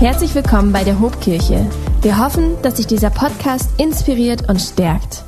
[0.00, 1.68] Herzlich willkommen bei der Hobkirche.
[2.02, 5.24] Wir hoffen, dass sich dieser Podcast inspiriert und stärkt.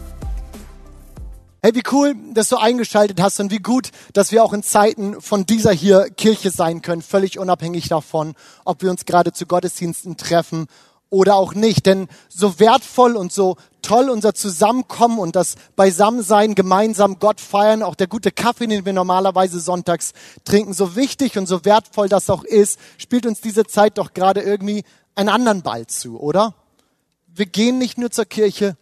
[1.61, 5.21] Hey, wie cool, dass du eingeschaltet hast und wie gut, dass wir auch in Zeiten
[5.21, 8.35] von dieser hier Kirche sein können, völlig unabhängig davon,
[8.65, 10.69] ob wir uns gerade zu Gottesdiensten treffen
[11.11, 11.87] oder auch nicht.
[11.87, 17.95] Denn so wertvoll und so toll unser Zusammenkommen und das Beisammensein, gemeinsam Gott feiern, auch
[17.95, 20.13] der gute Kaffee, den wir normalerweise sonntags
[20.45, 24.41] trinken, so wichtig und so wertvoll das auch ist, spielt uns diese Zeit doch gerade
[24.41, 26.55] irgendwie einen anderen Ball zu, oder?
[27.27, 28.77] Wir gehen nicht nur zur Kirche,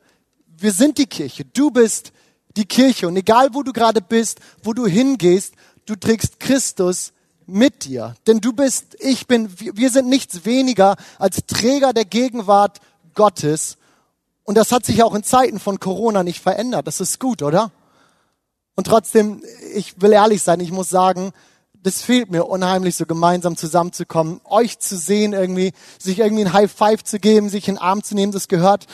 [0.58, 1.44] wir sind die Kirche.
[1.44, 2.12] Du bist
[2.56, 3.06] die Kirche.
[3.06, 5.54] Und egal wo du gerade bist, wo du hingehst,
[5.86, 7.12] du trägst Christus
[7.48, 8.14] mit dir.
[8.26, 12.78] Denn du bist, ich bin, wir sind nichts weniger als Träger der Gegenwart
[13.14, 13.78] Gottes.
[14.44, 16.86] Und das hat sich auch in Zeiten von Corona nicht verändert.
[16.86, 17.72] Das ist gut, oder?
[18.76, 19.42] Und trotzdem,
[19.74, 21.32] ich will ehrlich sein, ich muss sagen,
[21.82, 26.70] das fehlt mir unheimlich, so gemeinsam zusammenzukommen, euch zu sehen, irgendwie, sich irgendwie ein High
[26.70, 28.86] Five zu geben, sich in den Arm zu nehmen, das gehört,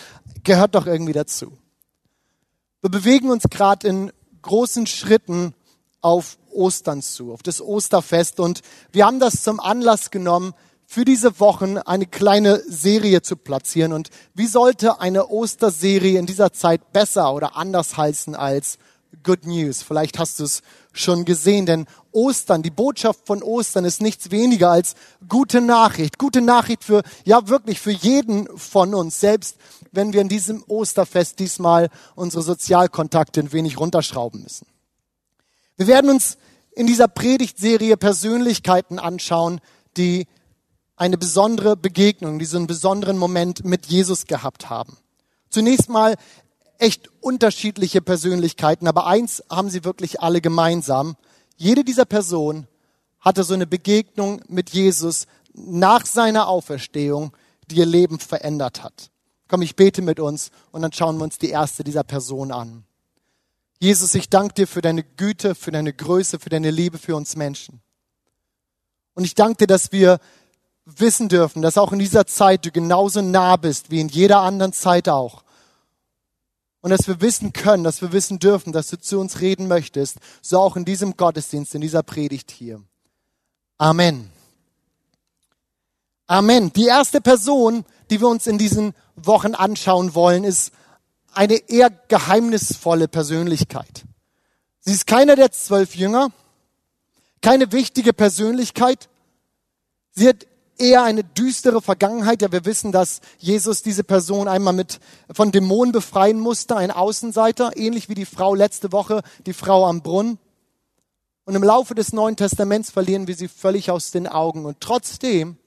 [0.45, 1.53] gehört doch irgendwie dazu.
[2.83, 5.55] Wir bewegen uns gerade in großen Schritten
[6.03, 8.41] auf Ostern zu, auf das Osterfest.
[8.41, 8.61] Und
[8.93, 10.55] wir haben das zum Anlass genommen,
[10.87, 13.93] für diese Wochen eine kleine Serie zu platzieren.
[13.93, 18.79] Und wie sollte eine Osterserie in dieser Zeit besser oder anders heißen als
[19.23, 19.83] Good News?
[19.83, 24.71] Vielleicht hast du es schon gesehen, denn Ostern, die Botschaft von Ostern ist nichts weniger
[24.71, 24.95] als
[25.29, 26.19] gute Nachricht.
[26.19, 29.57] Gute Nachricht für, ja wirklich für jeden von uns, selbst
[29.91, 34.67] wenn wir in diesem Osterfest diesmal unsere Sozialkontakte ein wenig runterschrauben müssen.
[35.77, 36.39] Wir werden uns
[36.73, 39.61] in dieser Predigtserie Persönlichkeiten anschauen,
[39.97, 40.27] die
[40.97, 44.97] eine besondere Begegnung, diesen besonderen Moment mit Jesus gehabt haben.
[45.51, 46.17] Zunächst mal
[46.79, 51.17] echt unterschiedliche Persönlichkeiten, aber eins haben sie wirklich alle gemeinsam.
[51.57, 52.69] Jede dieser Personen
[53.21, 57.33] hatte so eine Begegnung mit Jesus nach seiner Auferstehung,
[57.71, 59.11] die ihr Leben verändert hat.
[59.49, 62.85] Komm, ich bete mit uns und dann schauen wir uns die erste dieser Personen an.
[63.85, 67.37] Jesus, ich danke dir für deine Güte, für deine Größe, für deine Liebe für uns
[67.37, 67.83] Menschen.
[69.13, 70.21] Und ich danke dir, dass wir
[70.87, 74.73] wissen dürfen, dass auch in dieser Zeit du genauso nah bist wie in jeder anderen
[74.73, 75.45] Zeit auch.
[76.81, 80.17] Und dass wir wissen können, dass wir wissen dürfen, dass du zu uns reden möchtest,
[80.41, 82.83] so auch in diesem Gottesdienst, in dieser Predigt hier.
[83.77, 84.31] Amen.
[86.27, 86.73] Amen.
[86.73, 90.73] Die erste Person, die wir uns in diesen Wochen anschauen wollen, ist
[91.37, 94.05] eine eher geheimnisvolle Persönlichkeit.
[94.81, 96.29] Sie ist keiner der zwölf Jünger,
[97.41, 99.09] keine wichtige Persönlichkeit.
[100.13, 100.47] Sie hat
[100.79, 102.43] eher eine düstere Vergangenheit.
[102.43, 105.01] Ja, wir wissen, dass Jesus diese Person einmal mit
[105.33, 110.03] von Dämonen befreien musste, ein Außenseiter, ähnlich wie die Frau letzte Woche, die Frau am
[110.03, 110.39] Brunnen.
[111.45, 114.65] Und im Laufe des Neuen Testaments verlieren wir sie völlig aus den Augen.
[114.65, 115.59] Und trotzdem,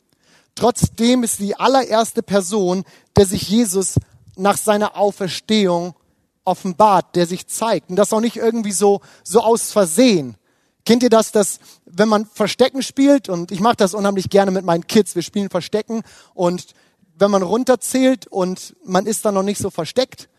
[0.55, 2.83] trotzdem ist die allererste Person,
[3.15, 3.95] der sich Jesus
[4.37, 5.95] nach seiner Auferstehung
[6.45, 7.89] offenbart, der sich zeigt.
[7.89, 10.35] Und das auch nicht irgendwie so, so aus Versehen.
[10.85, 14.63] Kennt ihr das, dass wenn man Verstecken spielt, und ich mache das unheimlich gerne mit
[14.63, 16.03] meinen Kids, wir spielen Verstecken
[16.33, 16.67] und
[17.19, 20.29] wenn man runterzählt und man ist dann noch nicht so versteckt,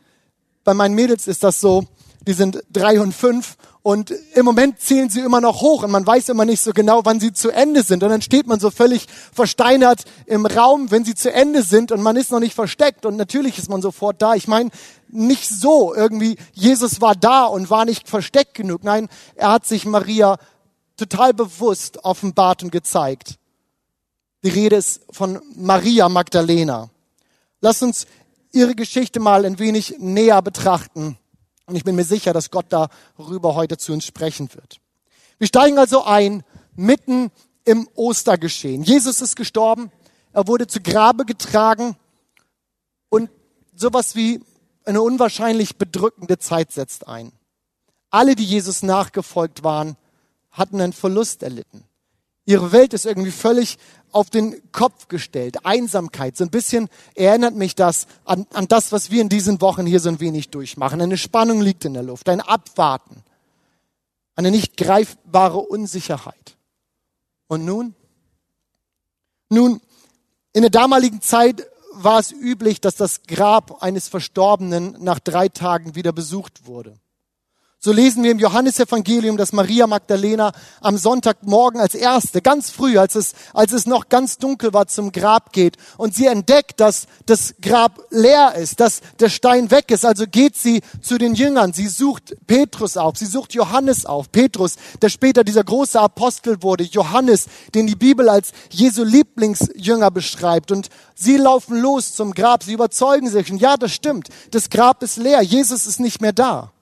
[0.64, 1.84] bei meinen Mädels ist das so,
[2.26, 3.56] die sind drei und fünf
[3.88, 7.06] und im Moment zählen sie immer noch hoch und man weiß immer nicht so genau,
[7.06, 8.02] wann sie zu Ende sind.
[8.02, 12.02] Und dann steht man so völlig versteinert im Raum, wenn sie zu Ende sind und
[12.02, 13.06] man ist noch nicht versteckt.
[13.06, 14.34] Und natürlich ist man sofort da.
[14.34, 14.68] Ich meine,
[15.08, 18.84] nicht so irgendwie, Jesus war da und war nicht versteckt genug.
[18.84, 20.36] Nein, er hat sich Maria
[20.98, 23.36] total bewusst offenbart und gezeigt.
[24.44, 26.90] Die Rede ist von Maria Magdalena.
[27.62, 28.06] Lass uns
[28.52, 31.16] ihre Geschichte mal ein wenig näher betrachten.
[31.68, 34.80] Und ich bin mir sicher, dass Gott darüber heute zu uns sprechen wird.
[35.36, 36.42] Wir steigen also ein
[36.74, 37.30] mitten
[37.66, 38.82] im Ostergeschehen.
[38.82, 39.92] Jesus ist gestorben,
[40.32, 41.94] er wurde zu Grabe getragen
[43.10, 43.28] und
[43.74, 44.40] sowas wie
[44.86, 47.32] eine unwahrscheinlich bedrückende Zeit setzt ein.
[48.08, 49.98] Alle, die Jesus nachgefolgt waren,
[50.50, 51.84] hatten einen Verlust erlitten.
[52.48, 53.76] Ihre Welt ist irgendwie völlig
[54.10, 55.66] auf den Kopf gestellt.
[55.66, 56.34] Einsamkeit.
[56.34, 60.00] So ein bisschen erinnert mich das an, an das, was wir in diesen Wochen hier
[60.00, 61.02] so ein wenig durchmachen.
[61.02, 63.22] Eine Spannung liegt in der Luft, ein Abwarten,
[64.34, 66.56] eine nicht greifbare Unsicherheit.
[67.48, 67.94] Und nun?
[69.50, 69.82] Nun,
[70.54, 75.96] in der damaligen Zeit war es üblich, dass das Grab eines Verstorbenen nach drei Tagen
[75.96, 76.94] wieder besucht wurde.
[77.80, 83.14] So lesen wir im Johannesevangelium, dass Maria Magdalena am Sonntagmorgen als erste, ganz früh, als
[83.14, 85.76] es, als es noch ganz dunkel war, zum Grab geht.
[85.96, 90.04] Und sie entdeckt, dass das Grab leer ist, dass der Stein weg ist.
[90.04, 91.72] Also geht sie zu den Jüngern.
[91.72, 93.16] Sie sucht Petrus auf.
[93.16, 94.32] Sie sucht Johannes auf.
[94.32, 96.82] Petrus, der später dieser große Apostel wurde.
[96.82, 97.46] Johannes,
[97.76, 100.72] den die Bibel als Jesu Lieblingsjünger beschreibt.
[100.72, 102.64] Und sie laufen los zum Grab.
[102.64, 103.52] Sie überzeugen sich.
[103.52, 104.30] Und ja, das stimmt.
[104.50, 105.42] Das Grab ist leer.
[105.42, 106.72] Jesus ist nicht mehr da.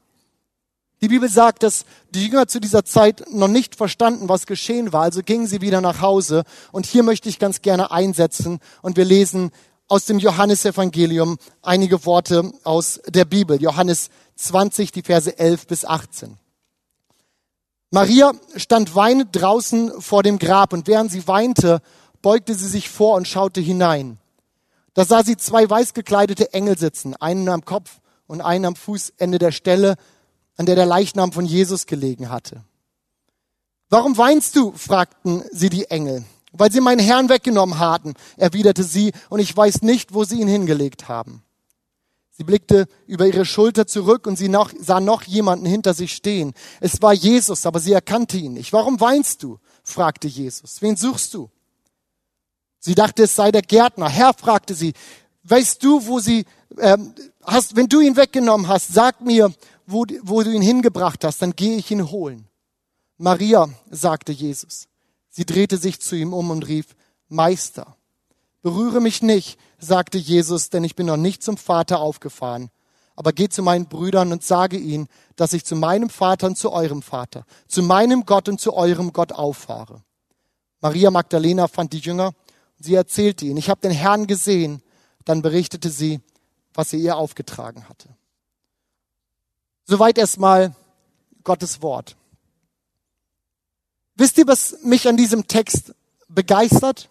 [1.07, 5.03] Die Bibel sagt, dass die Jünger zu dieser Zeit noch nicht verstanden, was geschehen war,
[5.03, 6.43] also gingen sie wieder nach Hause.
[6.73, 9.53] Und hier möchte ich ganz gerne einsetzen und wir lesen
[9.87, 13.63] aus dem Johannesevangelium einige Worte aus der Bibel.
[13.63, 16.39] Johannes 20, die Verse 11 bis 18.
[17.93, 21.83] Maria stand weinend draußen vor dem Grab und während sie weinte,
[22.21, 24.19] beugte sie sich vor und schaute hinein.
[24.95, 29.39] Da sah sie zwei weiß gekleidete Engel sitzen, einen am Kopf und einen am Fußende
[29.39, 29.95] der Stelle,
[30.57, 32.65] an der der Leichnam von Jesus gelegen hatte.
[33.89, 34.73] Warum weinst du?
[34.73, 36.25] fragten sie die Engel.
[36.53, 40.49] Weil sie meinen Herrn weggenommen hatten, erwiderte sie, und ich weiß nicht, wo sie ihn
[40.49, 41.43] hingelegt haben.
[42.37, 46.53] Sie blickte über ihre Schulter zurück und sie noch, sah noch jemanden hinter sich stehen.
[46.81, 48.73] Es war Jesus, aber sie erkannte ihn nicht.
[48.73, 49.59] Warum weinst du?
[49.83, 50.83] fragte Jesus.
[50.83, 51.51] Wen suchst du?
[52.79, 54.09] Sie dachte, es sei der Gärtner.
[54.09, 54.93] Herr, fragte sie,
[55.45, 56.45] weißt du, wo sie,
[56.79, 59.53] ähm, hast, wenn du ihn weggenommen hast, sag mir,
[59.87, 62.49] wo, wo du ihn hingebracht hast, dann gehe ich ihn holen.
[63.19, 64.89] Maria, sagte Jesus.
[65.31, 66.97] Sie drehte sich zu ihm um und rief,
[67.29, 67.97] Meister.
[68.63, 72.71] Berühre mich nicht, sagte Jesus, denn ich bin noch nicht zum Vater aufgefahren.
[73.15, 76.73] Aber geh zu meinen Brüdern und sage ihnen, dass ich zu meinem Vater und zu
[76.73, 80.03] eurem Vater, zu meinem Gott und zu eurem Gott auffahre.
[80.81, 84.83] Maria Magdalena fand die Jünger und sie erzählte ihnen, ich habe den Herrn gesehen.
[85.25, 86.21] Dann berichtete sie,
[86.75, 88.09] was er ihr aufgetragen hatte.
[89.87, 90.75] Soweit erstmal
[91.45, 92.17] Gottes Wort.
[94.17, 95.95] Wisst ihr, was mich an diesem Text
[96.29, 97.09] begeistert?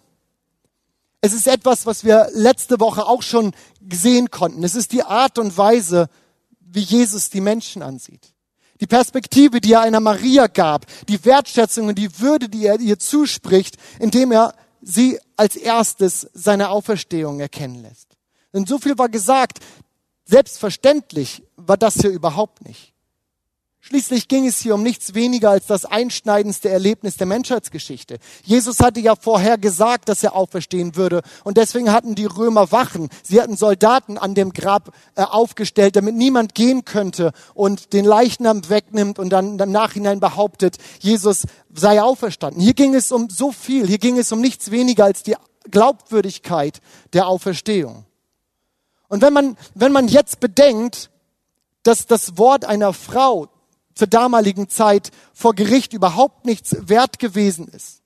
[1.21, 3.53] Es ist etwas, was wir letzte Woche auch schon
[3.89, 4.63] sehen konnten.
[4.63, 6.09] Es ist die Art und Weise,
[6.59, 8.33] wie Jesus die Menschen ansieht.
[8.81, 12.99] Die Perspektive, die er einer Maria gab, die Wertschätzung und die Würde, die er ihr
[12.99, 18.17] zuspricht, indem er sie als erstes seine Auferstehung erkennen lässt.
[18.53, 19.59] Denn so viel war gesagt,
[20.25, 22.95] Selbstverständlich war das hier überhaupt nicht.
[23.87, 28.17] Schließlich ging es hier um nichts weniger als das einschneidendste Erlebnis der Menschheitsgeschichte.
[28.43, 31.21] Jesus hatte ja vorher gesagt, dass er auferstehen würde.
[31.43, 33.09] Und deswegen hatten die Römer Wachen.
[33.21, 38.67] Sie hatten Soldaten an dem Grab äh, aufgestellt, damit niemand gehen könnte und den Leichnam
[38.67, 42.63] wegnimmt und dann im Nachhinein behauptet, Jesus sei auferstanden.
[42.63, 43.85] Hier ging es um so viel.
[43.85, 45.35] Hier ging es um nichts weniger als die
[45.69, 46.81] Glaubwürdigkeit
[47.13, 48.07] der Auferstehung.
[49.07, 51.09] Und wenn man, wenn man jetzt bedenkt,
[51.83, 53.49] dass das Wort einer Frau
[53.93, 58.01] zur damaligen Zeit vor Gericht überhaupt nichts wert gewesen ist,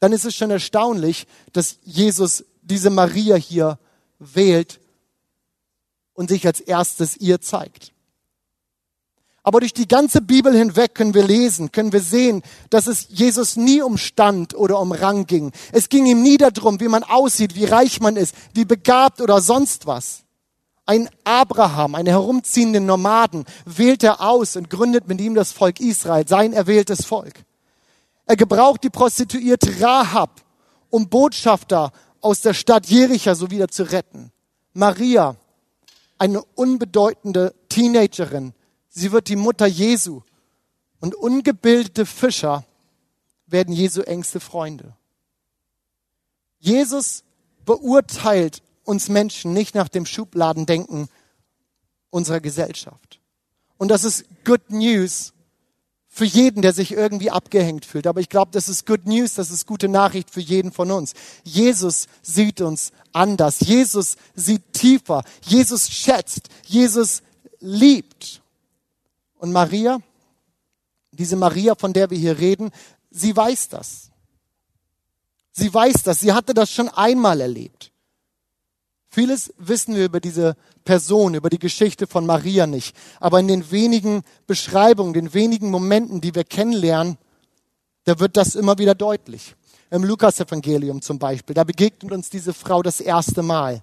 [0.00, 3.78] dann ist es schon erstaunlich, dass Jesus diese Maria hier
[4.18, 4.80] wählt
[6.14, 7.92] und sich als erstes ihr zeigt.
[9.48, 13.56] Aber durch die ganze Bibel hinweg können wir lesen, können wir sehen, dass es Jesus
[13.56, 15.52] nie um Stand oder um Rang ging.
[15.72, 19.40] Es ging ihm nie darum, wie man aussieht, wie reich man ist, wie begabt oder
[19.40, 20.24] sonst was.
[20.84, 26.28] Ein Abraham, eine herumziehende Nomaden, wählt er aus und gründet mit ihm das Volk Israel,
[26.28, 27.42] sein erwähltes Volk.
[28.26, 30.42] Er gebraucht die Prostituierte Rahab,
[30.90, 34.30] um Botschafter aus der Stadt Jericha so wieder zu retten.
[34.74, 35.36] Maria,
[36.18, 38.52] eine unbedeutende Teenagerin,
[38.88, 40.22] Sie wird die Mutter Jesu.
[41.00, 42.64] Und ungebildete Fischer
[43.46, 44.96] werden Jesu engste Freunde.
[46.58, 47.22] Jesus
[47.64, 51.08] beurteilt uns Menschen nicht nach dem Schubladendenken
[52.10, 53.20] unserer Gesellschaft.
[53.76, 55.32] Und das ist Good News
[56.08, 58.06] für jeden, der sich irgendwie abgehängt fühlt.
[58.06, 61.12] Aber ich glaube, das ist Good News, das ist gute Nachricht für jeden von uns.
[61.44, 63.60] Jesus sieht uns anders.
[63.60, 65.22] Jesus sieht tiefer.
[65.42, 66.48] Jesus schätzt.
[66.66, 67.22] Jesus
[67.60, 68.42] liebt.
[69.38, 69.98] Und Maria,
[71.12, 72.70] diese Maria, von der wir hier reden,
[73.10, 74.10] sie weiß das.
[75.52, 76.20] Sie weiß das.
[76.20, 77.92] Sie hatte das schon einmal erlebt.
[79.10, 82.94] Vieles wissen wir über diese Person, über die Geschichte von Maria nicht.
[83.20, 87.16] Aber in den wenigen Beschreibungen, den wenigen Momenten, die wir kennenlernen,
[88.04, 89.54] da wird das immer wieder deutlich.
[89.90, 93.82] Im Lukas-Evangelium zum Beispiel, da begegnet uns diese Frau das erste Mal.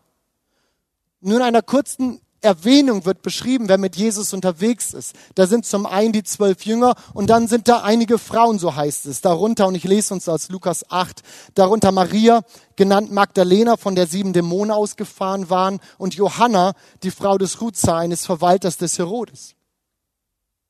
[1.20, 5.16] Nur in einer kurzen Erwähnung wird beschrieben, wer mit Jesus unterwegs ist.
[5.34, 9.08] Da sind zum einen die zwölf Jünger und dann sind da einige Frauen, so heißt
[9.08, 9.22] es.
[9.22, 11.24] Darunter, und ich lese uns aus Lukas 8,
[11.56, 12.44] darunter Maria,
[12.76, 16.74] genannt Magdalena, von der sieben Dämonen ausgefahren waren, und Johanna,
[17.04, 19.56] die Frau des Ruza, eines Verwalters des Herodes.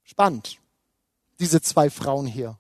[0.04, 0.58] Spannend,
[1.40, 2.58] diese zwei Frauen hier.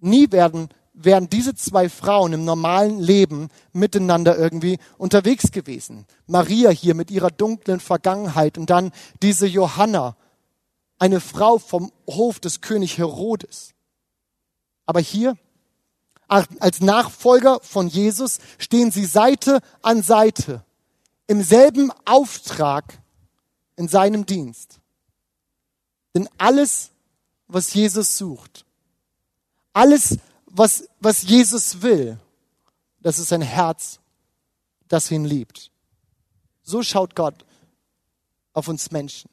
[0.00, 0.68] Nie werden,
[1.00, 6.06] wären diese zwei Frauen im normalen Leben miteinander irgendwie unterwegs gewesen.
[6.26, 10.16] Maria hier mit ihrer dunklen Vergangenheit und dann diese Johanna,
[10.98, 13.74] eine Frau vom Hof des König Herodes.
[14.86, 15.36] Aber hier,
[16.26, 20.64] als Nachfolger von Jesus, stehen sie Seite an Seite
[21.28, 22.98] im selben Auftrag
[23.76, 24.80] in seinem Dienst.
[26.14, 26.90] Denn alles,
[27.46, 28.64] was Jesus sucht,
[29.72, 30.18] alles,
[30.50, 32.18] was, was Jesus will,
[33.00, 34.00] das ist ein Herz,
[34.88, 35.70] das ihn liebt.
[36.62, 37.44] So schaut Gott
[38.52, 39.30] auf uns Menschen.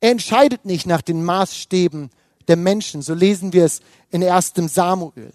[0.00, 2.10] Er entscheidet nicht nach den Maßstäben
[2.48, 3.02] der Menschen.
[3.02, 3.80] So lesen wir es
[4.10, 4.52] in 1.
[4.66, 5.32] Samuel.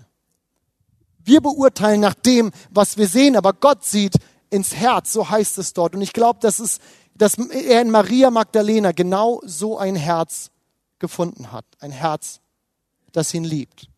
[1.24, 4.16] Wir beurteilen nach dem, was wir sehen, aber Gott sieht
[4.50, 5.96] ins Herz, so heißt es dort.
[5.96, 6.80] Und ich glaube, dass,
[7.16, 10.52] dass er in Maria Magdalena genau so ein Herz
[10.98, 11.66] gefunden hat.
[11.80, 12.40] Ein Herz,
[13.12, 13.90] das ihn liebt.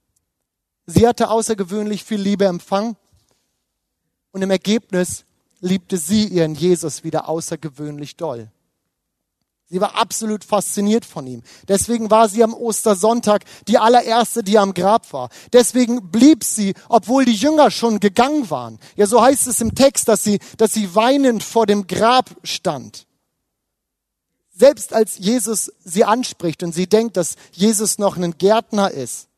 [0.94, 2.98] Sie hatte außergewöhnlich viel Liebe empfangen
[4.32, 5.24] und im Ergebnis
[5.62, 8.52] liebte sie ihren Jesus wieder außergewöhnlich doll.
[9.70, 11.44] Sie war absolut fasziniert von ihm.
[11.70, 15.30] Deswegen war sie am Ostersonntag die allererste, die am Grab war.
[15.54, 18.78] Deswegen blieb sie, obwohl die Jünger schon gegangen waren.
[18.98, 23.08] Ja, so heißt es im Text, dass sie, dass sie weinend vor dem Grab stand.
[24.54, 29.30] Selbst als Jesus sie anspricht und sie denkt, dass Jesus noch ein Gärtner ist,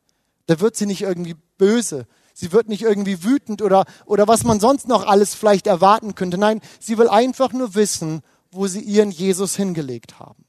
[0.46, 2.06] da wird sie nicht irgendwie böse.
[2.32, 6.36] Sie wird nicht irgendwie wütend oder, oder was man sonst noch alles vielleicht erwarten könnte.
[6.36, 10.44] Nein, sie will einfach nur wissen, wo sie ihren Jesus hingelegt haben.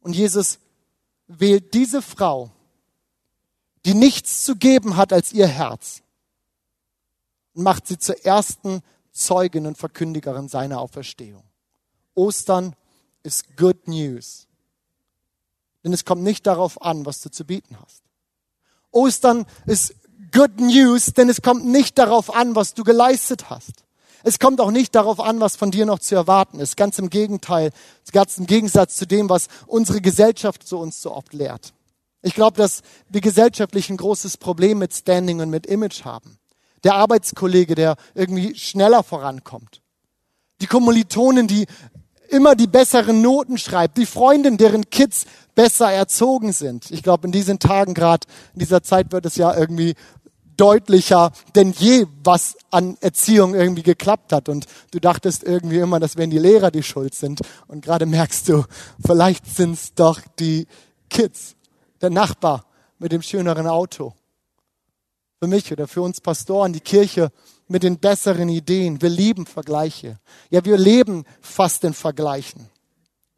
[0.00, 0.58] Und Jesus
[1.26, 2.50] wählt diese Frau,
[3.84, 6.02] die nichts zu geben hat als ihr Herz,
[7.54, 11.42] und macht sie zur ersten Zeugin und Verkündigerin seiner Auferstehung.
[12.14, 12.76] Ostern
[13.22, 14.46] ist Good News.
[15.82, 18.02] Denn es kommt nicht darauf an, was du zu bieten hast.
[18.92, 19.94] Ostern ist
[20.32, 23.84] Good News, denn es kommt nicht darauf an, was du geleistet hast.
[24.22, 26.76] Es kommt auch nicht darauf an, was von dir noch zu erwarten ist.
[26.76, 27.70] Ganz im Gegenteil,
[28.12, 31.72] ganz im Gegensatz zu dem, was unsere Gesellschaft so uns so oft lehrt.
[32.22, 36.38] Ich glaube, dass wir gesellschaftlich ein großes Problem mit Standing und mit Image haben.
[36.84, 39.80] Der Arbeitskollege, der irgendwie schneller vorankommt.
[40.60, 41.66] Die Kommilitonen, die
[42.28, 43.96] immer die besseren Noten schreibt.
[43.96, 45.24] Die Freundin, deren Kids
[45.60, 46.90] besser erzogen sind.
[46.90, 49.94] Ich glaube, in diesen Tagen gerade, in dieser Zeit wird es ja irgendwie
[50.56, 54.48] deutlicher denn je, was an Erziehung irgendwie geklappt hat.
[54.48, 57.42] Und du dachtest irgendwie immer, dass wenn die Lehrer die Schuld sind.
[57.66, 58.64] Und gerade merkst du,
[59.04, 60.66] vielleicht sind es doch die
[61.10, 61.56] Kids,
[62.00, 62.64] der Nachbar
[62.98, 64.14] mit dem schöneren Auto.
[65.42, 67.32] Für mich oder für uns Pastoren, die Kirche
[67.68, 69.02] mit den besseren Ideen.
[69.02, 70.20] Wir lieben Vergleiche.
[70.48, 72.70] Ja, wir leben fast in Vergleichen.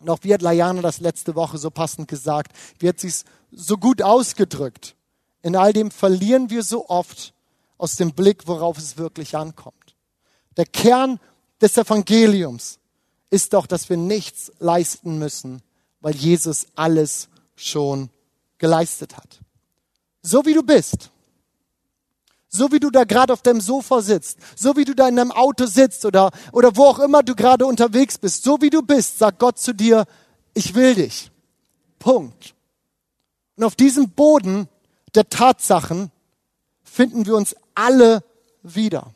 [0.02, 3.25] Und auch wie hat Layana das letzte Woche so passend gesagt, wie hat sie es
[3.52, 4.97] so gut ausgedrückt.
[5.42, 7.32] In all dem verlieren wir so oft
[7.78, 9.94] aus dem Blick, worauf es wirklich ankommt.
[10.56, 11.21] Der Kern
[11.61, 12.80] des Evangeliums
[13.30, 15.62] ist doch, dass wir nichts leisten müssen,
[16.00, 18.11] weil Jesus alles schon
[18.59, 19.40] geleistet hat.
[20.21, 21.11] So wie du bist,
[22.54, 25.32] so wie du da gerade auf deinem Sofa sitzt, so wie du da in deinem
[25.32, 29.18] Auto sitzt oder, oder wo auch immer du gerade unterwegs bist, so wie du bist,
[29.18, 30.04] sagt Gott zu dir,
[30.52, 31.30] ich will dich.
[31.99, 32.54] Punkt.
[33.56, 34.68] Und auf diesem Boden
[35.14, 36.11] der Tatsachen
[36.85, 38.23] finden wir uns alle
[38.62, 39.12] wieder.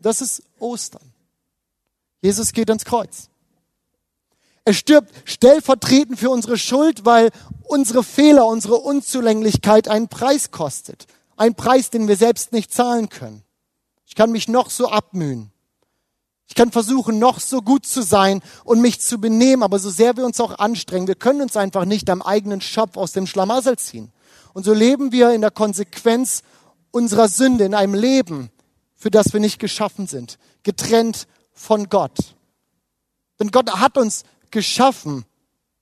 [0.00, 1.12] Das ist Ostern.
[2.22, 3.28] Jesus geht ans Kreuz.
[4.64, 7.30] Er stirbt stellvertretend für unsere Schuld, weil
[7.64, 11.06] unsere Fehler, unsere Unzulänglichkeit einen Preis kostet.
[11.38, 13.42] Ein Preis, den wir selbst nicht zahlen können.
[14.06, 15.52] Ich kann mich noch so abmühen.
[16.48, 20.16] Ich kann versuchen, noch so gut zu sein und mich zu benehmen, aber so sehr
[20.16, 23.78] wir uns auch anstrengen, wir können uns einfach nicht am eigenen Schopf aus dem Schlamassel
[23.78, 24.12] ziehen.
[24.54, 26.42] Und so leben wir in der Konsequenz
[26.90, 28.50] unserer Sünde, in einem Leben,
[28.96, 32.16] für das wir nicht geschaffen sind, getrennt von Gott.
[33.38, 35.24] Denn Gott hat uns geschaffen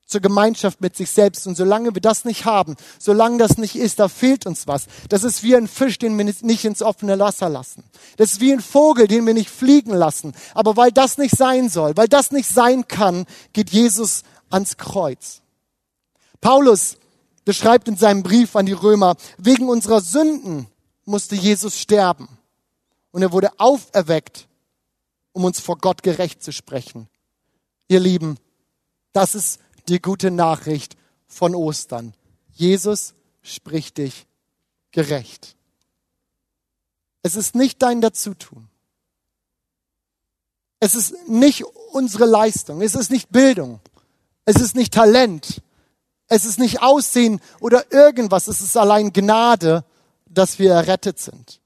[0.06, 1.46] zur Gemeinschaft mit sich selbst.
[1.46, 4.86] Und solange wir das nicht haben, solange das nicht ist, da fehlt uns was.
[5.08, 7.84] Das ist wie ein Fisch, den wir nicht ins offene Wasser lassen.
[8.16, 10.32] Das ist wie ein Vogel, den wir nicht fliegen lassen.
[10.54, 15.42] Aber weil das nicht sein soll, weil das nicht sein kann, geht Jesus ans Kreuz.
[16.40, 16.98] Paulus
[17.44, 20.68] beschreibt in seinem Brief an die Römer, wegen unserer Sünden
[21.04, 22.28] musste Jesus sterben.
[23.10, 24.46] Und er wurde auferweckt,
[25.32, 27.08] um uns vor Gott gerecht zu sprechen.
[27.88, 28.38] Ihr Lieben,
[29.12, 32.14] das ist die gute Nachricht von Ostern.
[32.52, 34.26] Jesus spricht dich
[34.90, 35.56] gerecht.
[37.22, 38.68] Es ist nicht dein Dazutun.
[40.80, 42.82] Es ist nicht unsere Leistung.
[42.82, 43.80] Es ist nicht Bildung.
[44.44, 45.60] Es ist nicht Talent
[46.28, 49.84] Es ist nicht Aussehen oder irgendwas, es ist allein Gnade,
[50.26, 51.60] dass wir errettet sind.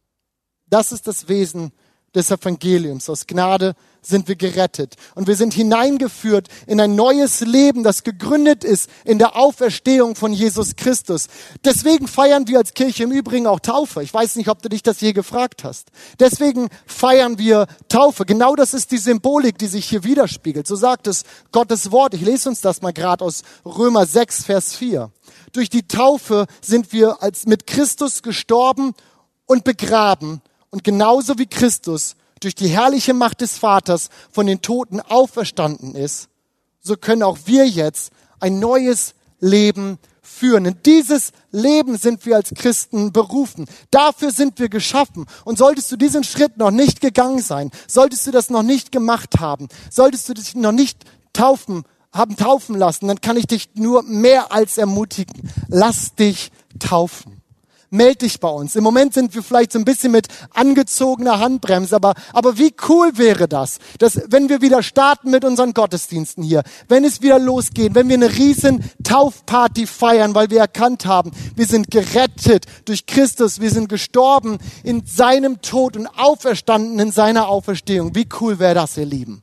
[0.67, 1.73] Das ist das Wesen
[2.15, 3.09] des Evangeliums.
[3.09, 4.97] Aus Gnade sind wir gerettet.
[5.15, 10.33] Und wir sind hineingeführt in ein neues Leben, das gegründet ist in der Auferstehung von
[10.33, 11.27] Jesus Christus.
[11.65, 14.03] Deswegen feiern wir als Kirche im Übrigen auch Taufe.
[14.03, 15.89] Ich weiß nicht, ob du dich das je gefragt hast.
[16.19, 18.25] Deswegen feiern wir Taufe.
[18.25, 20.67] Genau das ist die Symbolik, die sich hier widerspiegelt.
[20.67, 22.15] So sagt es Gottes Wort.
[22.15, 25.11] Ich lese uns das mal gerade aus Römer 6, Vers 4.
[25.53, 28.95] Durch die Taufe sind wir als mit Christus gestorben
[29.47, 35.01] und begraben und genauso wie Christus durch die herrliche Macht des Vaters von den Toten
[35.01, 36.29] auferstanden ist,
[36.81, 40.65] so können auch wir jetzt ein neues Leben führen.
[40.65, 43.67] In dieses Leben sind wir als Christen berufen.
[43.91, 45.27] Dafür sind wir geschaffen.
[45.45, 49.41] Und solltest du diesen Schritt noch nicht gegangen sein, solltest du das noch nicht gemacht
[49.41, 54.03] haben, solltest du dich noch nicht taufen, haben taufen lassen, dann kann ich dich nur
[54.03, 55.51] mehr als ermutigen.
[55.69, 57.40] Lass dich taufen
[57.91, 58.77] meld dich bei uns.
[58.77, 63.19] Im Moment sind wir vielleicht so ein bisschen mit angezogener Handbremse, aber, aber wie cool
[63.19, 67.95] wäre das, dass wenn wir wieder starten mit unseren Gottesdiensten hier, wenn es wieder losgeht,
[67.95, 73.61] wenn wir eine riesen Taufparty feiern, weil wir erkannt haben, wir sind gerettet durch Christus,
[73.61, 78.15] wir sind gestorben in seinem Tod und auferstanden in seiner Auferstehung.
[78.15, 79.43] Wie cool wäre das, ihr Lieben?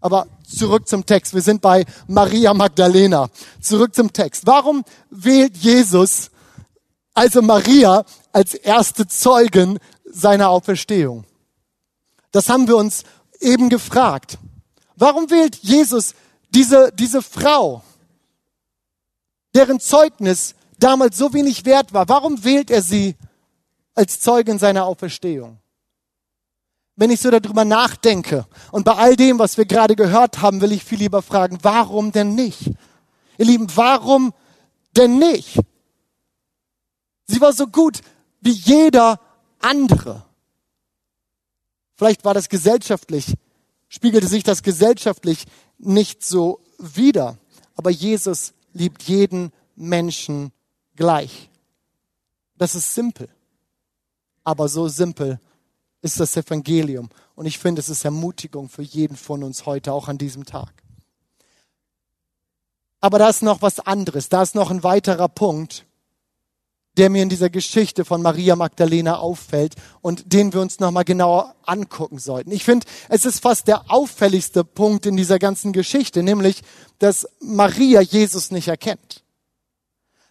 [0.00, 1.34] Aber zurück zum Text.
[1.34, 3.28] Wir sind bei Maria Magdalena.
[3.60, 4.46] Zurück zum Text.
[4.46, 6.30] Warum wählt Jesus
[7.16, 11.24] also Maria als erste Zeugin seiner Auferstehung.
[12.30, 13.04] Das haben wir uns
[13.40, 14.38] eben gefragt.
[14.96, 16.14] Warum wählt Jesus
[16.50, 17.82] diese, diese Frau,
[19.54, 22.08] deren Zeugnis damals so wenig wert war?
[22.08, 23.16] Warum wählt er sie
[23.94, 25.58] als Zeugin seiner Auferstehung?
[26.96, 30.72] Wenn ich so darüber nachdenke und bei all dem, was wir gerade gehört haben, will
[30.72, 32.72] ich viel lieber fragen, warum denn nicht?
[33.38, 34.34] Ihr Lieben, warum
[34.96, 35.58] denn nicht?
[37.26, 38.00] Sie war so gut
[38.40, 39.20] wie jeder
[39.60, 40.24] andere.
[41.96, 43.34] Vielleicht war das gesellschaftlich,
[43.88, 45.44] spiegelte sich das gesellschaftlich
[45.78, 47.38] nicht so wider.
[47.74, 50.52] Aber Jesus liebt jeden Menschen
[50.94, 51.50] gleich.
[52.56, 53.28] Das ist simpel.
[54.44, 55.40] Aber so simpel
[56.02, 57.10] ist das Evangelium.
[57.34, 60.72] Und ich finde, es ist Ermutigung für jeden von uns heute, auch an diesem Tag.
[63.00, 64.28] Aber da ist noch was anderes.
[64.28, 65.84] Da ist noch ein weiterer Punkt
[66.96, 71.54] der mir in dieser Geschichte von Maria Magdalena auffällt und den wir uns nochmal genauer
[71.64, 72.50] angucken sollten.
[72.50, 76.62] Ich finde, es ist fast der auffälligste Punkt in dieser ganzen Geschichte, nämlich,
[76.98, 79.22] dass Maria Jesus nicht erkennt.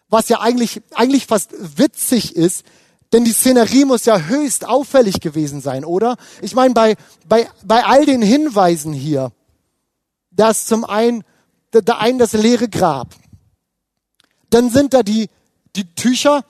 [0.08, 2.64] Was ja eigentlich, eigentlich fast witzig ist,
[3.12, 6.16] denn die Szenerie muss ja höchst auffällig gewesen sein, oder?
[6.42, 6.96] Ich meine, bei,
[7.28, 9.32] bei, bei all den Hinweisen hier,
[10.32, 11.22] dass zum einen,
[11.70, 13.14] da einen das leere Grab,
[14.50, 15.28] dann sind da die,
[15.76, 16.44] die Tücher,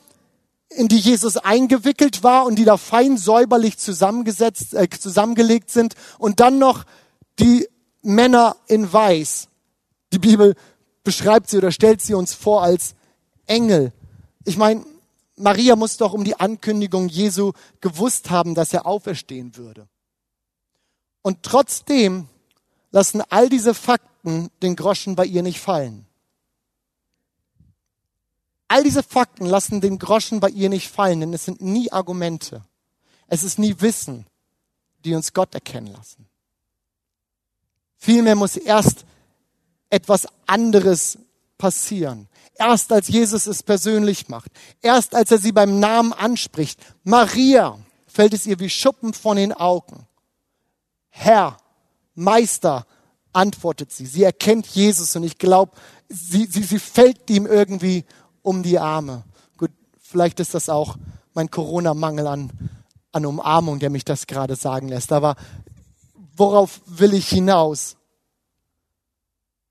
[0.71, 6.41] in die Jesus eingewickelt war und die da fein säuberlich zusammengesetzt, äh, zusammengelegt sind und
[6.41, 6.85] dann noch
[7.39, 7.69] die
[8.03, 9.49] Männer in Weiß.
[10.13, 10.55] Die Bibel
[11.05, 12.95] beschreibt sie oder stellt sie uns vor als
[13.47, 13.93] Engel.
[14.45, 14.85] Ich meine,
[15.37, 19.87] Maria muss doch um die Ankündigung Jesu gewusst haben, dass er auferstehen würde.
[21.23, 22.29] Und trotzdem
[22.91, 26.06] lassen all diese Fakten den Groschen bei ihr nicht fallen.
[28.69, 32.65] All diese Fakten lassen den Groschen bei ihr nicht fallen, denn es sind nie Argumente.
[33.29, 34.27] Es ist nie Wissen,
[35.05, 36.27] die uns Gott erkennen lassen.
[37.97, 39.05] Vielmehr muss erst
[39.91, 41.19] etwas anderes
[41.59, 42.29] passieren.
[42.55, 44.51] Erst als Jesus es persönlich macht.
[44.83, 46.81] Erst als er sie beim Namen anspricht.
[47.05, 50.07] Maria fällt es ihr wie Schuppen von den Augen.
[51.09, 51.59] Herr,
[52.15, 52.87] Meister,
[53.33, 54.07] antwortet sie.
[54.07, 55.73] Sie erkennt Jesus und ich glaube,
[56.09, 58.05] sie, sie, sie fällt ihm irgendwie
[58.47, 59.25] um die Arme.
[59.57, 60.97] Gut, vielleicht ist das auch
[61.35, 62.53] mein Corona-Mangel an,
[63.11, 65.11] an Umarmung, der mich das gerade sagen lässt.
[65.11, 65.35] Aber
[66.37, 67.97] worauf will ich hinaus?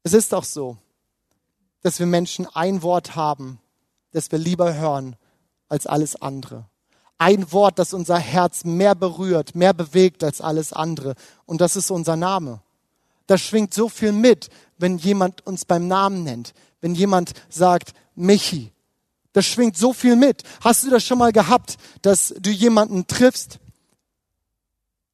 [0.04, 0.76] Es ist doch so,
[1.84, 3.60] dass wir Menschen ein Wort haben,
[4.12, 5.16] das wir lieber hören
[5.70, 6.66] als alles andere.
[7.18, 11.16] Ein Wort, das unser Herz mehr berührt, mehr bewegt als alles andere.
[11.46, 12.60] Und das ist unser Name.
[13.26, 18.72] Da schwingt so viel mit, wenn jemand uns beim Namen nennt, wenn jemand sagt, Michi.
[19.34, 20.44] Das schwingt so viel mit.
[20.62, 23.60] Hast du das schon mal gehabt, dass du jemanden triffst,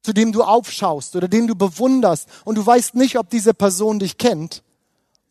[0.02, 3.98] zu dem du aufschaust oder den du bewunderst und du weißt nicht, ob diese Person
[3.98, 4.62] dich kennt?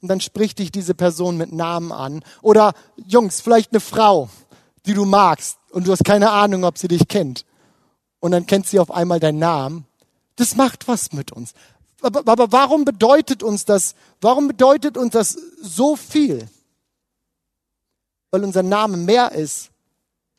[0.02, 2.24] Und dann spricht dich diese Person mit Namen an.
[2.42, 2.74] Oder
[3.08, 4.30] Jungs, vielleicht eine Frau,
[4.86, 7.46] die du magst und du hast keine Ahnung, ob sie dich kennt.
[8.20, 9.86] Und dann kennt sie auf einmal deinen Namen.
[10.36, 11.54] Das macht was mit uns.
[12.02, 16.50] Aber, aber warum bedeutet uns das, warum bedeutet uns das so viel?
[18.32, 19.70] Weil unser Name mehr ist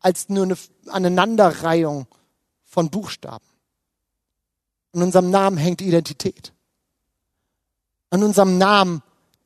[0.01, 0.57] als nur eine
[0.89, 2.07] Aneinanderreihung
[2.65, 3.45] von Buchstaben.
[4.95, 6.53] An unserem Namen hängt Identität.
[8.11, 9.03] An unserem Namen,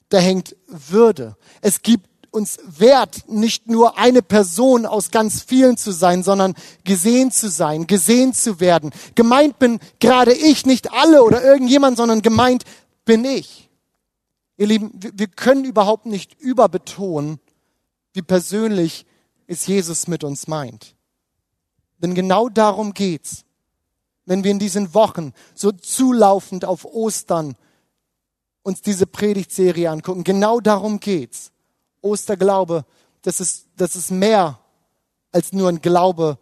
[0.08, 1.36] da hängt Würde.
[1.60, 6.54] Es gibt uns Wert, nicht nur eine Person aus ganz vielen zu sein, sondern
[6.84, 8.90] gesehen zu sein, gesehen zu werden.
[9.14, 12.64] Gemeint bin gerade ich, nicht alle oder irgendjemand, sondern gemeint
[13.04, 13.70] bin ich.
[14.58, 17.40] Ihr Lieben, wir können überhaupt nicht überbetonen,
[18.16, 19.06] wie persönlich
[19.46, 20.94] es Jesus mit uns meint.
[21.98, 23.44] Denn genau darum geht's.
[24.24, 27.56] Wenn wir in diesen Wochen so zulaufend auf Ostern
[28.62, 31.52] uns diese Predigtserie angucken, genau darum geht's.
[32.00, 32.84] Osterglaube,
[33.22, 34.58] das ist, das ist mehr
[35.30, 36.38] als nur ein Glaube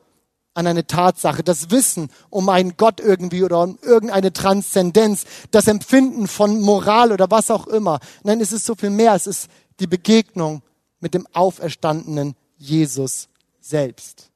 [0.55, 6.29] an eine Tatsache, das Wissen um einen Gott irgendwie oder um irgendeine Transzendenz, das Empfinden
[6.29, 7.99] von Moral oder was auch immer.
[8.23, 9.15] Nein, es ist so viel mehr.
[9.15, 9.49] Es ist
[9.81, 10.63] die Begegnung
[11.05, 13.29] mit dem auferstandenen Jesus
[13.61, 14.31] selbst.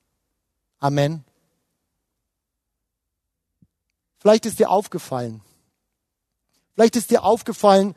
[0.81, 1.25] Amen.
[4.19, 5.41] Vielleicht ist dir aufgefallen,
[6.75, 7.95] vielleicht ist dir aufgefallen,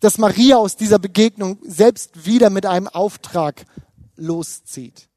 [0.00, 3.66] dass Maria aus dieser Begegnung selbst wieder mit einem Auftrag
[4.16, 5.10] loszieht.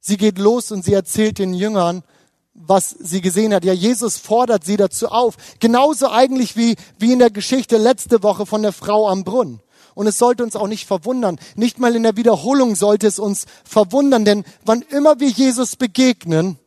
[0.00, 2.02] Sie geht los und sie erzählt den Jüngern,
[2.54, 3.64] was sie gesehen hat.
[3.64, 5.36] Ja, Jesus fordert sie dazu auf.
[5.60, 9.62] Genauso eigentlich wie, wie in der Geschichte letzte Woche von der Frau am Brunnen.
[9.94, 11.38] Und es sollte uns auch nicht verwundern.
[11.56, 16.58] Nicht mal in der Wiederholung sollte es uns verwundern, denn wann immer wir Jesus begegnen,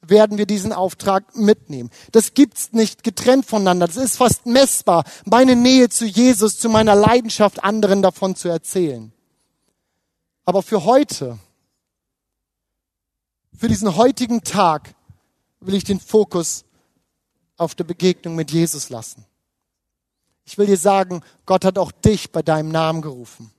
[0.00, 1.90] werden wir diesen Auftrag mitnehmen.
[2.12, 3.86] Das gibt's nicht getrennt voneinander.
[3.86, 5.04] Das ist fast messbar.
[5.24, 9.12] Meine Nähe zu Jesus, zu meiner Leidenschaft, anderen davon zu erzählen.
[10.44, 11.38] Aber für heute,
[13.56, 14.94] für diesen heutigen Tag,
[15.60, 16.64] will ich den Fokus
[17.56, 19.24] auf der Begegnung mit Jesus lassen.
[20.48, 23.50] Ich will dir sagen, Gott hat auch dich bei deinem Namen gerufen.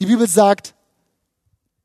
[0.00, 0.74] Die Bibel sagt,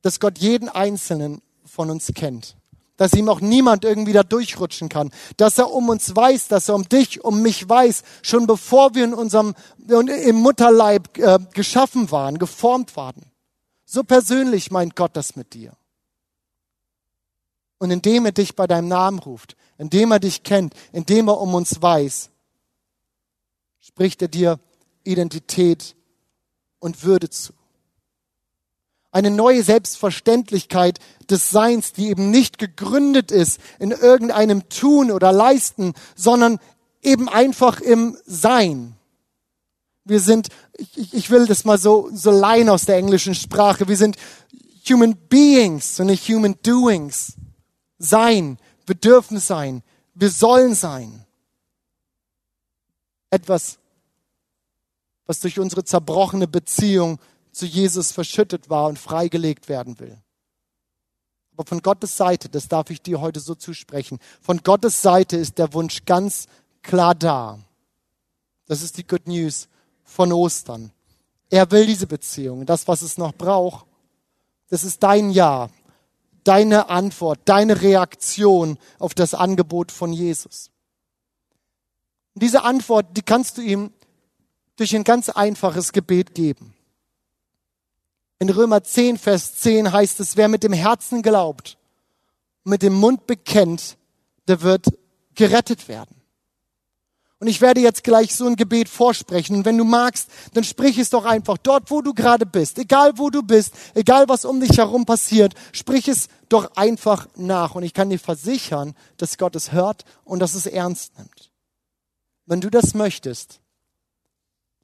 [0.01, 2.55] dass Gott jeden Einzelnen von uns kennt
[2.95, 6.73] dass ihm auch niemand irgendwie da durchrutschen kann, dass er um uns weiß, dass er
[6.73, 9.53] um dich, um mich weiß, schon bevor wir in unserem
[9.87, 13.31] im Mutterleib äh, geschaffen waren, geformt waren.
[13.85, 15.73] So persönlich meint Gott das mit dir.
[17.77, 21.53] Und indem er dich bei deinem Namen ruft, indem er dich kennt, indem er um
[21.53, 22.31] uns weiß,
[23.87, 24.59] spricht er dir
[25.03, 25.95] Identität
[26.79, 27.53] und Würde zu
[29.17, 35.93] eine neue Selbstverständlichkeit des Seins, die eben nicht gegründet ist in irgendeinem Tun oder Leisten,
[36.15, 36.59] sondern
[37.01, 38.95] eben einfach im Sein.
[40.03, 43.97] Wir sind, ich, ich will das mal so, so leihen aus der englischen Sprache, wir
[43.97, 44.17] sind
[44.87, 47.33] Human Beings und nicht Human Doings.
[47.97, 49.81] Sein, wir dürfen sein,
[50.13, 51.25] wir sollen sein.
[53.29, 53.79] Etwas,
[55.25, 57.19] was durch unsere zerbrochene Beziehung
[57.51, 60.17] zu Jesus verschüttet war und freigelegt werden will.
[61.53, 65.57] Aber von Gottes Seite, das darf ich dir heute so zusprechen, von Gottes Seite ist
[65.57, 66.47] der Wunsch ganz
[66.83, 67.59] klar da.
[68.67, 69.67] Das ist die Good News
[70.03, 70.91] von Ostern.
[71.49, 72.65] Er will diese Beziehung.
[72.65, 73.85] Das, was es noch braucht,
[74.69, 75.69] das ist dein Ja,
[76.43, 80.69] deine Antwort, deine Reaktion auf das Angebot von Jesus.
[82.37, 83.89] Und diese Antwort, die kannst du ihm
[84.75, 86.75] durch ein ganz einfaches Gebet geben.
[88.37, 91.79] In Römer 10, Vers 10 heißt es, wer mit dem Herzen glaubt,
[92.63, 93.97] mit dem Mund bekennt,
[94.47, 94.85] der wird
[95.33, 96.15] gerettet werden.
[97.39, 99.55] Und ich werde jetzt gleich so ein Gebet vorsprechen.
[99.55, 102.77] Und wenn du magst, dann sprich es doch einfach dort, wo du gerade bist.
[102.77, 107.73] Egal wo du bist, egal was um dich herum passiert, sprich es doch einfach nach.
[107.73, 111.47] Und ich kann dir versichern, dass Gott es hört und dass es ernst nimmt.
[112.47, 113.59] Wenn du das möchtest,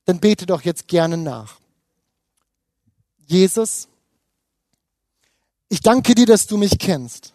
[0.06, 1.60] dann bete doch jetzt gerne nach.
[3.26, 3.88] Jesus,
[5.70, 7.34] ich danke dir, dass du mich kennst.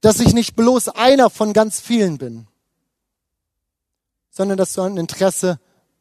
[0.00, 2.46] Dass ich nicht bloß einer von ganz vielen bin,
[4.30, 5.58] sondern dass du ein Interesse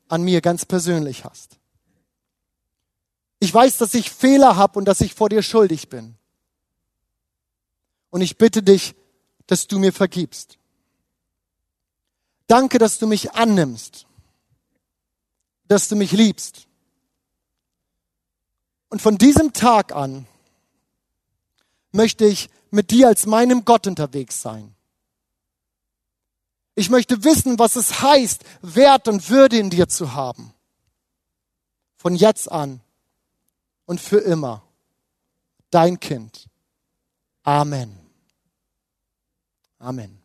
[0.07, 1.57] an mir ganz persönlich hast.
[3.39, 6.15] Ich weiß, dass ich Fehler habe und dass ich vor dir schuldig bin.
[8.09, 8.95] Und ich bitte dich,
[9.45, 10.57] dass du mir vergibst.
[12.47, 14.05] Danke, dass du mich annimmst,
[15.67, 16.67] dass du mich liebst
[18.95, 20.25] und von diesem Tag an
[21.91, 24.73] möchte ich mit dir als meinem Gott unterwegs sein.
[26.75, 30.53] Ich möchte wissen, was es heißt, Wert und Würde in dir zu haben.
[31.97, 32.79] Von jetzt an
[33.85, 34.63] und für immer.
[35.71, 36.47] Dein Kind.
[37.43, 37.97] Amen.
[39.77, 40.24] Amen.